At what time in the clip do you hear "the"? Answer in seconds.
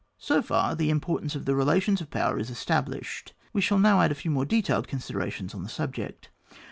0.73-0.89, 1.45-1.53, 5.61-5.69